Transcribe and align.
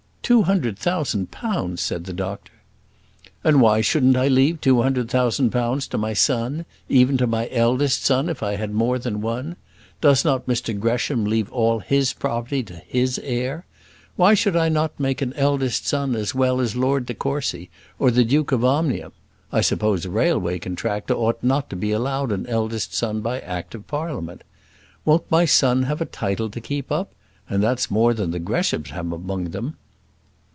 two 0.23 0.43
hundred 0.43 0.79
thousand 0.79 1.29
pounds?" 1.29 1.81
said 1.81 2.05
the 2.05 2.13
doctor. 2.13 2.53
"And 3.43 3.59
why 3.59 3.81
shouldn't 3.81 4.15
I 4.15 4.29
leave 4.29 4.61
two 4.61 4.81
hundred 4.81 5.09
thousand 5.09 5.49
pounds 5.49 5.87
to 5.89 5.97
my 5.97 6.13
son, 6.13 6.65
even 6.87 7.17
to 7.17 7.27
my 7.27 7.49
eldest 7.51 8.05
son 8.05 8.29
if 8.29 8.41
I 8.41 8.55
had 8.55 8.71
more 8.71 8.97
than 8.97 9.19
one? 9.19 9.57
Does 9.99 10.23
not 10.23 10.45
Mr 10.47 10.79
Gresham 10.79 11.25
leave 11.25 11.51
all 11.51 11.79
his 11.79 12.13
property 12.13 12.63
to 12.63 12.75
his 12.87 13.19
heir? 13.21 13.65
Why 14.15 14.33
should 14.33 14.53
not 14.53 14.91
I 14.97 15.01
make 15.01 15.21
an 15.21 15.33
eldest 15.33 15.85
son 15.85 16.15
as 16.15 16.33
well 16.33 16.61
as 16.61 16.77
Lord 16.77 17.07
de 17.07 17.13
Courcy 17.13 17.69
or 17.99 18.09
the 18.09 18.23
Duke 18.23 18.53
of 18.53 18.63
Omnium? 18.63 19.11
I 19.51 19.59
suppose 19.59 20.05
a 20.05 20.09
railway 20.09 20.59
contractor 20.59 21.13
ought 21.13 21.43
not 21.43 21.69
to 21.71 21.75
be 21.75 21.91
allowed 21.91 22.31
an 22.31 22.47
eldest 22.47 22.93
son 22.93 23.19
by 23.19 23.41
Act 23.41 23.75
of 23.75 23.85
Parliament! 23.85 24.45
Won't 25.03 25.29
my 25.29 25.43
son 25.43 25.83
have 25.83 25.99
a 25.99 26.05
title 26.05 26.49
to 26.51 26.61
keep 26.61 26.89
up? 26.89 27.11
And 27.49 27.61
that's 27.61 27.91
more 27.91 28.13
than 28.13 28.31
the 28.31 28.39
Greshams 28.39 28.91
have 28.91 29.11
among 29.11 29.49
them." 29.49 29.75